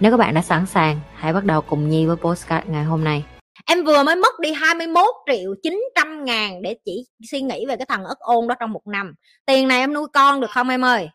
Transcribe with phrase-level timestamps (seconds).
[0.00, 3.04] Nếu các bạn đã sẵn sàng, hãy bắt đầu cùng Nhi với postcard ngày hôm
[3.04, 3.24] nay.
[3.66, 7.86] Em vừa mới mất đi 21 triệu 900 ngàn để chỉ suy nghĩ về cái
[7.88, 9.14] thằng ất ôn đó trong một năm.
[9.46, 11.08] Tiền này em nuôi con được không em ơi?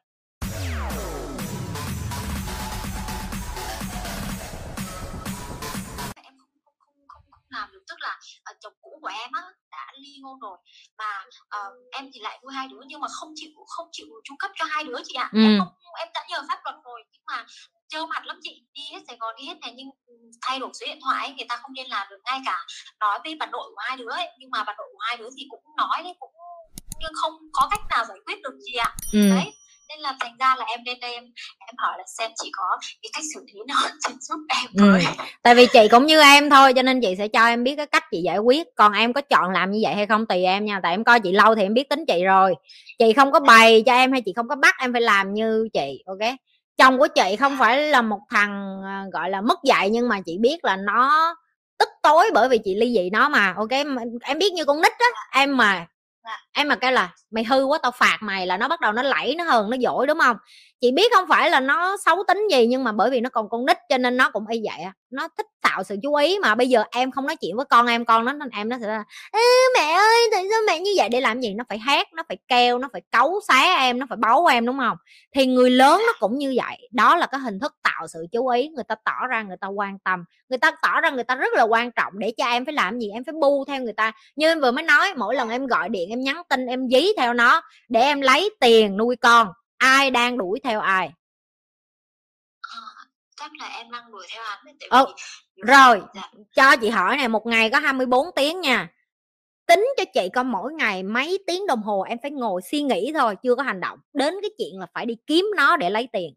[6.24, 8.20] em không không không không làm được tức là
[8.52, 9.42] uh, chồng cũ của em á
[9.98, 10.58] ly hôn rồi.
[10.98, 14.36] Mà uh, em thì lại nuôi hai đứa nhưng mà không chịu không chịu chu
[14.40, 15.30] cấp cho hai đứa chị ạ.
[15.34, 15.40] Ừ.
[15.40, 17.46] em không em đã nhờ pháp luật rồi nhưng mà
[17.88, 18.64] trơ mặt lắm chị.
[18.74, 21.36] Đi hết Sài Gòn đi hết này nhưng ừ, thay đổi số điện thoại ấy,
[21.38, 22.66] người ta không liên lạc được ngay cả
[23.00, 24.28] nói với bà nội của hai đứa ấy.
[24.40, 26.32] Nhưng mà bà nội của hai đứa thì cũng nói đấy cũng
[27.00, 28.96] nhưng không có cách nào giải quyết được chị ạ.
[29.12, 29.20] Ừ.
[29.30, 29.54] đấy
[29.90, 31.24] nên là thành ra là em lên đây em
[31.60, 33.78] em hỏi là xem chị có cái cách xử lý nào
[34.22, 35.00] giúp em Ừ.
[35.42, 37.86] Tại vì chị cũng như em thôi cho nên chị sẽ cho em biết cái
[37.86, 38.68] cách chị giải quyết.
[38.76, 40.80] Còn em có chọn làm như vậy hay không tùy em nha.
[40.84, 42.56] Tại em coi chị lâu thì em biết tính chị rồi.
[43.00, 45.68] Chị không có bày cho em hay chị không có bắt em phải làm như
[45.74, 46.36] chị, ok?
[46.78, 50.22] Chồng của chị không phải là một thằng à, gọi là mất dạy nhưng mà
[50.26, 51.36] chị biết là nó
[51.80, 53.72] tức tối bởi vì chị ly dị nó mà, ok?
[54.22, 55.88] Em biết như con nít á, em mà
[56.54, 59.02] em mà cái là mày hư quá, tao phạt mày là nó bắt đầu nó
[59.04, 60.38] lẫy nó hờn nó dỗi đúng không?
[60.86, 63.50] Chị biết không phải là nó xấu tính gì, nhưng mà bởi vì nó còn
[63.50, 66.56] con nít cho nên nó cũng y vậy nó thích tạo sự chú ý mà
[66.56, 68.88] bây giờ em không nói chuyện với con, em con nó nên em nó sẽ
[68.88, 69.04] là
[69.76, 71.10] mẹ ơi, tại sao mẹ như vậy?
[71.10, 71.54] Để làm gì?
[71.54, 74.66] Nó phải hát, nó phải kêu, nó phải cấu xé em, nó phải bấu em,
[74.66, 74.98] đúng không?
[75.36, 76.90] Thì người lớn nó cũng như vậy.
[76.92, 79.68] Đó là cái hình thức tạo sự chú ý, người ta tỏ ra, người ta
[79.68, 80.24] quan tâm.
[80.50, 83.00] Người ta tỏ ra người ta rất là quan trọng để cho em phải làm
[83.00, 83.10] gì?
[83.14, 84.12] Em phải bu theo người ta.
[84.36, 87.08] Như em vừa mới nói, mỗi lần em gọi điện, em nhắn tin, em dí
[87.18, 89.48] theo nó để em lấy tiền nuôi con
[89.86, 91.12] ai đang đuổi theo ai?
[92.62, 92.82] Ờ,
[93.36, 95.06] chắc là em đang đuổi theo hắn vì nhiều
[95.66, 98.92] rồi dạ, cho chị hỏi này một ngày có 24 tiếng nha.
[99.66, 103.12] Tính cho chị coi mỗi ngày mấy tiếng đồng hồ em phải ngồi suy nghĩ
[103.16, 104.00] thôi chưa có hành động.
[104.14, 106.34] Đến cái chuyện là phải đi kiếm nó để lấy tiền.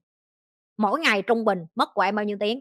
[0.76, 2.60] Mỗi ngày trung bình mất của em bao nhiêu tiếng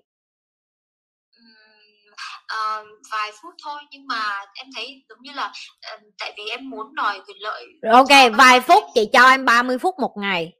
[2.48, 3.82] ờ, vài phút thôi.
[3.92, 7.66] Nhưng mà em thấy giống như là ờ, tại vì em muốn đòi quyền lợi
[7.92, 10.54] ok vài phút chị cho em 30 phút một ngày.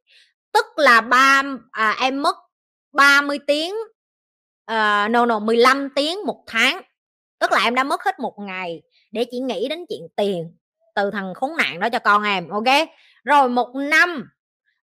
[0.52, 2.36] Tức là ba à, em mất
[2.94, 3.74] 30 tiếng
[4.72, 6.82] uh, no no 15 tiếng một tháng.
[7.40, 8.82] Tức là em đã mất hết một ngày
[9.12, 10.58] để chỉ nghĩ đến chuyện tiền
[10.96, 12.88] từ thằng khốn nạn đó cho con em ok?
[13.24, 14.30] Rồi một năm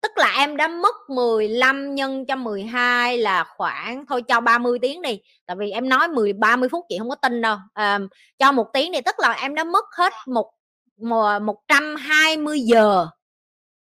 [0.01, 5.01] tức là em đã mất 15 nhân cho 12 là khoảng thôi cho 30 tiếng
[5.01, 5.19] đi.
[5.45, 7.57] Tại vì em nói 10 30 phút chị không có tin đâu.
[7.73, 7.99] À,
[8.39, 10.51] cho một tiếng thì tức là em đã mất hết một
[10.97, 13.07] 120 giờ.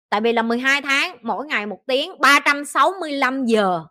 [0.09, 3.81] Tại vì là 12 tháng mỗi ngày một tiếng 365 giờ.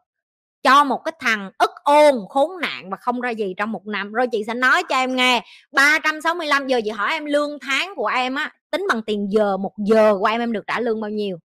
[0.63, 4.13] Cho một cái thằng ức ôn khốn nạn và không ra gì trong một năm.
[4.13, 8.07] Rồi chị sẽ nói cho em nghe 365 giờ chị hỏi em lương tháng của
[8.07, 11.11] em á tính bằng tiền giờ một giờ của em em được trả lương bao
[11.11, 11.39] nhiêu?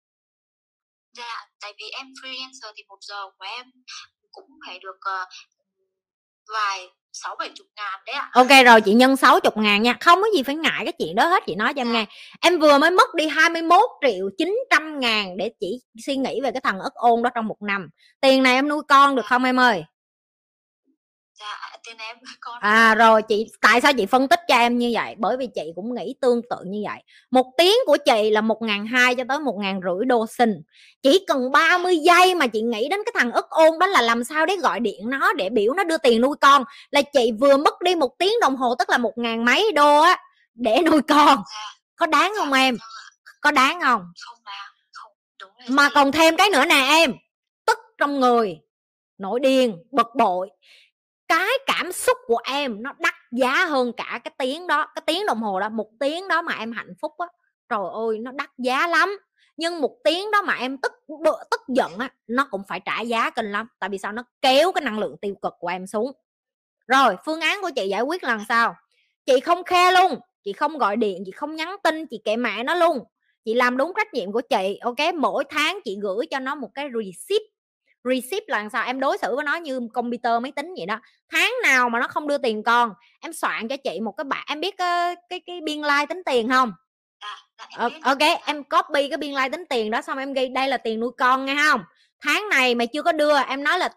[1.18, 3.66] Dạ tại vì em freelancer thì một giờ của em
[4.32, 5.26] cũng phải được ờ,
[6.54, 8.30] vài sáu bảy chục ngàn đấy ạ.
[8.34, 9.98] Ok rồi chị nhân 60 ngàn nha.
[10.00, 12.06] Không có gì phải ngại cái chuyện đó hết chị nói cho em nghe.
[12.42, 16.62] Em vừa mới mất đi 21 triệu 900 ngàn để chỉ suy nghĩ về cái
[16.64, 17.90] thằng ức ôn đó trong một năm.
[18.22, 19.84] Tiền này em nuôi con được không em ơi?
[21.40, 24.92] Dạ tiền em con À rồi chị tại sao chị phân tích cho em như
[24.94, 25.16] vậy?
[25.18, 27.04] Bởi vì chị cũng nghĩ tương tự như vậy.
[27.32, 30.62] Một tiếng của chị là một ngàn hai cho tới một ngàn rưỡi đô sinh.
[31.04, 34.24] Chỉ cần 30 giây mà chị nghĩ đến cái thằng ức ôn đó là làm
[34.24, 37.58] sao để gọi điện nó để biểu nó đưa tiền nuôi con là chị vừa
[37.58, 40.20] mất đi một tiếng đồng hồ tức là một ngàn mấy đô á
[40.54, 41.38] để nuôi con.
[41.38, 42.76] dạ Có đáng không em?
[42.76, 42.80] vâng.
[43.42, 44.02] Có đáng không?
[45.68, 47.14] mà còn thêm cái nữa nè em
[47.66, 48.60] tức trong người
[49.18, 50.50] nổi điên bực bội
[51.28, 55.26] cái cảm xúc của em nó đắt giá hơn cả cái tiếng đó, cái tiếng
[55.26, 57.28] đồng hồ đó, một tiếng đó mà em hạnh phúc á.
[57.70, 59.18] Trời ơi, nó đắt giá lắm.
[59.58, 63.02] Nhưng một tiếng đó mà em tức bự- tức giận á, nó cũng phải trả
[63.02, 63.68] giá kinh lắm.
[63.80, 64.12] Tại vì sao?
[64.12, 66.12] Nó kéo cái năng lượng tiêu cực của em xuống.
[66.88, 68.76] Rồi, phương án của chị giải quyết là làm sao
[69.26, 72.64] chị không khe luôn, chị không gọi điện, chị không nhắn tin, chị kệ mẹ
[72.64, 73.00] nó luôn.
[73.46, 75.16] Chị làm đúng trách nhiệm của chị, ok?
[75.16, 77.42] Mỗi tháng chị gửi cho nó một cái receipt
[78.06, 78.86] receipt là sao?
[78.86, 81.00] Em đối xử với nó như computer máy tính vậy đó.
[81.32, 84.46] Tháng nào mà nó không đưa tiền con em soạn cho chị một cái bảng
[84.48, 86.74] em biết cái cái, cái biên lai tính tiền không?
[87.70, 90.68] Em Ờ, ok em copy cái biên lai tính tiền đó xong em ghi đây
[90.68, 91.84] là tiền nuôi con nghe không?
[92.20, 93.90] Tháng này mày chưa có đưa em nói là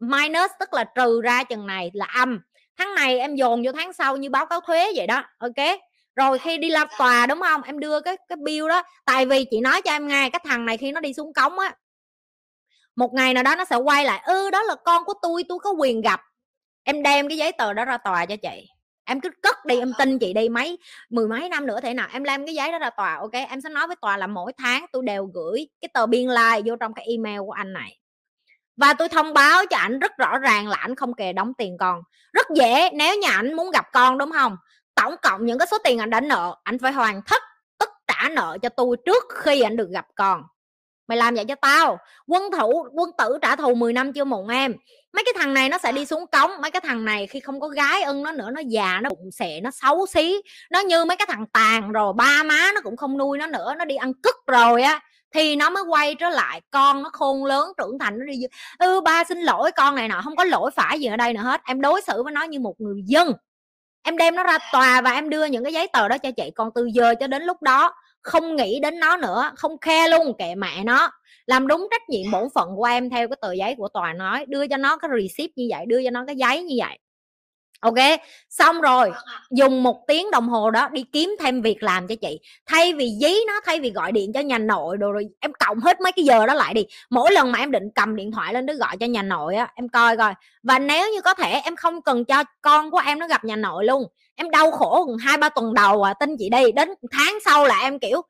[0.00, 2.40] minus tức là trừ ra chừng này là âm.
[2.78, 5.80] Tháng này em dồn vô tháng sau như báo cáo thuế vậy đó ok?
[6.16, 7.62] Rồi khi đi ra tòa đúng không?
[7.62, 8.82] Em đưa cái cái bill đó.
[9.04, 11.58] Tại vì chị nói cho em nghe cái thằng này khi nó đi xuống cống
[11.58, 11.74] á
[12.98, 15.58] một ngày nào đó nó sẽ quay lại, ư, đó là con của tôi tôi
[15.58, 16.20] có quyền gặp.
[16.84, 18.68] Em đem cái giấy tờ đó ra tòa cho chị.
[19.04, 20.78] Em cứ cất đi, em tin chị đi mấy,
[21.10, 23.32] mười mấy năm nữa thế nào, em làm cái giấy đó ra tòa, ok?
[23.32, 26.58] Em sẽ nói với tòa là mỗi tháng tôi đều gửi cái tờ biên lai
[26.58, 27.98] like vô trong cái email của anh này.
[28.76, 31.76] Và tôi thông báo cho ảnh rất rõ ràng là ảnh không kề đóng tiền
[31.80, 32.02] con.
[32.32, 34.56] Rất dễ, nếu nhà ảnh muốn gặp con, đúng không?
[34.94, 37.42] Tổng cộng những cái số tiền anh đã nợ anh phải hoàn tất
[37.78, 40.42] tất trả nợ cho tôi trước khi anh được gặp con
[41.08, 41.98] mày làm vậy cho tao.
[42.26, 44.74] Quân thủ, quân tử trả thù 10 năm chưa muộn em.
[45.12, 46.50] Mấy cái thằng này nó sẽ đi xuống cống.
[46.62, 49.30] Mấy cái thằng này khi không có gái ưng nó nữa, nó già, nó bụng
[49.32, 50.42] xệ nó xấu xí.
[50.70, 53.74] Nó như mấy cái thằng tàn rồi, ba má nó cũng không nuôi nó nữa,
[53.78, 55.00] nó đi ăn cất rồi á,
[55.34, 56.60] thì nó mới quay trở lại.
[56.70, 58.40] Con nó khôn lớn, trưởng thành, nó đi
[58.78, 61.42] ư, ba xin lỗi, con này nọ không có lỗi phải gì ở đây nữa
[61.42, 61.60] hết.
[61.64, 63.32] Em đối xử với nó như một người dân.
[64.02, 66.50] Em đem nó ra tòa và em đưa những cái giấy tờ đó cho chị.
[66.54, 70.32] Còn từ giờ cho đến lúc đó không nghĩ đến nó nữa không khe luôn
[70.38, 71.10] kệ mẹ nó.
[71.46, 74.44] Làm đúng trách nhiệm bổn phận của em theo cái tờ giấy của tòa nói
[74.48, 76.98] đưa cho nó cái receipt như vậy đưa cho nó cái giấy như vậy.
[77.80, 77.94] Ok
[78.50, 79.12] xong rồi
[79.50, 82.40] dùng một tiếng đồng hồ đó đi kiếm thêm việc làm cho chị.
[82.66, 85.80] Thay vì dí nó thay vì gọi điện cho nhà nội đồ rồi em cộng
[85.80, 86.86] hết mấy cái giờ đó lại đi.
[87.10, 89.72] Mỗi lần mà em định cầm điện thoại lên để gọi cho nhà nội á
[89.74, 90.34] em coi coi.
[90.62, 93.56] Và nếu như có thể em không cần cho con của em nó gặp nhà
[93.56, 94.04] nội luôn
[94.38, 97.78] em đau khổ hai ba tuần đầu à tin chị đi, đến tháng sau là
[97.80, 98.22] em, kiểu,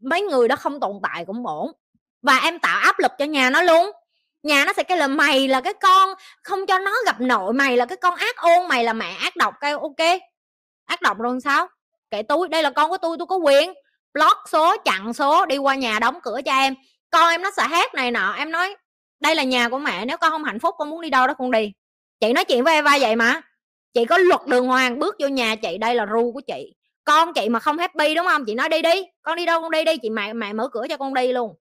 [0.00, 1.72] mấy người đó không tồn tại cũng ổn.
[2.22, 3.90] Và em tạo áp lực cho nhà nó luôn.
[4.42, 6.08] Nhà nó sẽ kêu là, mày là cái con,
[6.42, 9.36] không cho nó gặp nội, mày là cái con ác ôn, mày là mẹ ác
[9.36, 9.54] độc.
[9.60, 10.20] Kêu, ok.
[10.86, 11.68] Ác độc rồi sao?
[12.10, 13.74] Kệ tôi, đây là con của tôi tôi có quyền
[14.14, 16.74] block số, chặn số, đi qua nhà đóng cửa cho em.
[17.10, 18.76] Con em nó sợ hát này nọ, em nói,
[19.20, 21.34] đây là nhà của mẹ, nếu con không hạnh phúc, con muốn đi đâu đó
[21.38, 21.72] con đi.
[22.20, 23.40] Chị nói chuyện với Eva vậy mà
[23.94, 26.74] chị có luật đường hoàng, bước vô nhà chị, đây là ru của chị.
[27.04, 28.44] Con chị mà không happy, đúng không?
[28.46, 30.86] Chị nói đi đi, con đi đâu con đi đi, chị mẹ mẹ mở cửa
[30.88, 31.54] cho con đi luôn.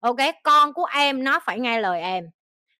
[0.00, 2.24] Ok, con của em nó phải nghe lời em,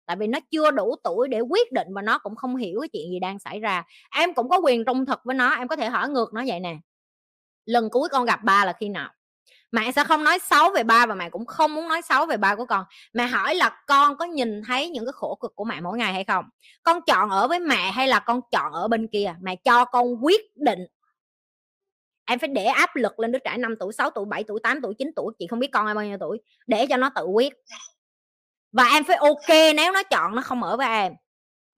[0.07, 2.89] tại vì nó chưa đủ tuổi để quyết định và nó cũng không hiểu cái
[2.93, 3.85] chuyện gì đang xảy ra.
[4.17, 6.61] Em cũng có quyền trung thực với nó, em có thể hỏi ngược nó vậy
[6.61, 6.77] nè.
[7.67, 9.11] Lần cuối con gặp ba là khi nào?
[9.75, 12.37] Mẹ sẽ không nói xấu về ba và mẹ cũng không muốn nói xấu về
[12.37, 12.85] ba của con.
[13.13, 16.13] Mẹ hỏi là con có nhìn thấy những cái khổ cực của mẹ mỗi ngày
[16.13, 16.45] hay không?
[16.83, 19.35] Con chọn ở với mẹ hay là con chọn ở bên kia?
[19.41, 20.87] Mẹ cho con quyết định.
[22.25, 24.81] Em phải để áp lực lên đứa trẻ 5 tuổi 6 tuổi 7 tuổi 8
[24.83, 27.25] tuổi 9 tuổi, chị không biết con em bao nhiêu tuổi, để cho nó tự
[27.25, 27.53] quyết.
[28.73, 31.13] Và em phải ok nếu nó chọn nó không ở với em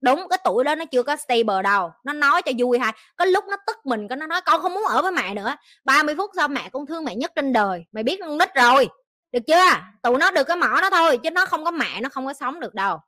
[0.01, 3.25] đúng cái tuổi đó nó chưa có stable đâu nó nói cho vui hay có
[3.25, 5.55] lúc nó tức mình có nó nói con không muốn ở với mẹ nữa.
[5.85, 7.85] 30 phút sau mẹ con thương mẹ nhất trên đời.
[7.91, 8.87] Mày biết con nít rồi
[9.31, 9.65] được chưa?
[10.03, 12.33] Tụi nó được cái mỏ nó thôi chứ nó không có mẹ nó không có
[12.33, 12.99] sống được đâu.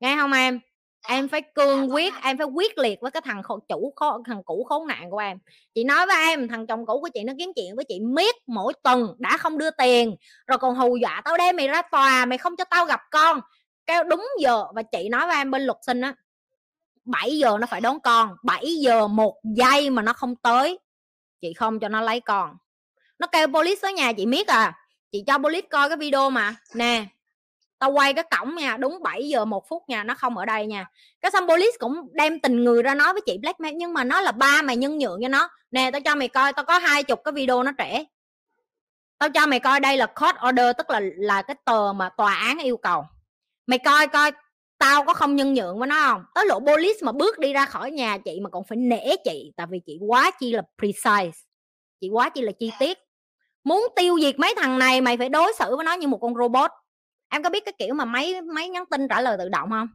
[0.00, 0.60] Nghe không em?
[1.08, 4.42] Em phải cương quyết em phải quyết liệt với cái thằng khổ, chủ khó, thằng
[4.44, 5.38] cũ khốn nạn của em.
[5.74, 8.34] Chị nói với em thằng chồng cũ của chị nó kiếm chuyện với chị miết
[8.46, 10.16] mỗi tuần đã không đưa tiền.
[10.46, 13.40] Rồi còn hù dọa tao đem mày ra tòa mày không cho tao gặp con
[13.90, 16.14] cái đúng giờ và chị nói với em bên luật sinh á
[17.04, 20.78] 7 giờ nó phải đón con 7 giờ một giây mà nó không tới,
[21.40, 22.56] chị không cho nó lấy con.
[23.18, 24.78] Nó kêu police tới nhà, chị biết à
[25.12, 26.54] chị cho police coi cái video mà.
[26.74, 27.04] Nè,
[27.78, 30.66] tao quay cái cổng nha, đúng 7 giờ một phút nha, nó không ở đây
[30.66, 30.86] nha.
[31.20, 34.20] Cái xong police cũng đem tình người ra nói với chị blackmail, nhưng mà nó
[34.20, 35.48] là ba mày nhân nhượng cho nó.
[35.70, 38.04] Nè, tao cho mày coi, tao có hai chục cái video nó trẻ
[39.18, 42.34] tao cho mày coi đây là court order, tức là là cái tờ mà tòa
[42.34, 43.04] án yêu cầu
[43.70, 44.32] mày coi coi
[44.78, 46.24] tao có không nhân nhượng với nó không?
[46.34, 49.52] Tới lộ police mà bước đi ra khỏi nhà chị mà còn phải nể chị
[49.56, 51.38] tại vì chị quá chi là precise
[52.00, 52.98] chị quá chi là chi tiết.
[53.64, 56.34] Muốn tiêu diệt mấy thằng này mày phải đối xử với nó như một con
[56.34, 56.70] robot.
[57.28, 59.88] Em có biết cái kiểu mà máy máy nhắn tin trả lời tự động không?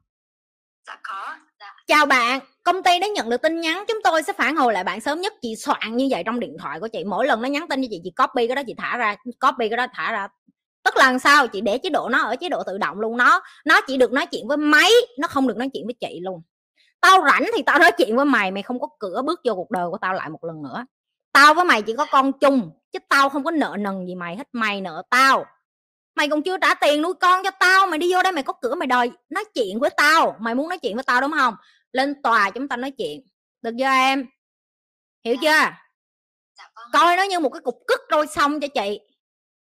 [0.87, 1.75] Dạ có dạ.
[1.87, 4.83] chào bạn công ty đã nhận được tin nhắn chúng tôi sẽ phản hồi lại
[4.83, 5.33] bạn sớm nhất.
[5.41, 7.87] Chị soạn như vậy trong điện thoại của chị mỗi lần nó nhắn tin cho
[7.91, 10.27] chị chị copy cái đó chị thả ra copy cái đó thả ra
[10.85, 11.47] tức là làm sao?
[11.47, 14.11] Chị để chế độ nó ở chế độ tự động luôn nó nó chỉ được
[14.11, 16.41] nói chuyện với máy nó không được nói chuyện với chị luôn.
[17.01, 19.71] Tao rảnh thì tao nói chuyện với mày mày không có cửa bước vô cuộc
[19.71, 20.85] đời của tao lại một lần nữa.
[21.31, 24.35] Tao với mày chỉ có con chung chứ tao không có nợ nần gì mày
[24.35, 25.45] hết mày nợ tao.
[26.15, 28.53] Mày còn chưa trả tiền nuôi con cho tao mày đi vô đây mày có
[28.53, 30.35] cửa mày đòi nói chuyện với tao.
[30.39, 31.55] Mày muốn nói chuyện với tao đúng không?
[31.91, 33.21] Lên tòa chúng ta nói chuyện.
[33.61, 34.25] Được chưa em?
[35.25, 35.47] Hiểu chưa?
[36.57, 36.85] Dạ vâng.
[36.93, 38.99] coi nó như một cái cục cứt rồi xong cho chị